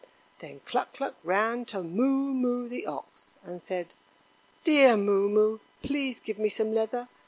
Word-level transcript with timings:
Then 0.39 0.61
Cluck 0.65 0.93
cluck 0.95 1.13
ran 1.23 1.63
to 1.65 1.83
Moo 1.83 2.33
moo, 2.33 2.67
the 2.67 2.87
ox, 2.87 3.37
and 3.43 3.61
said: 3.61 3.93
"Dear 4.63 4.97
Moo 4.97 5.29
moo, 5.29 5.59
please 5.83 6.19
give 6.19 6.39
me 6.39 6.49
some 6.49 6.73
leather. 6.73 7.07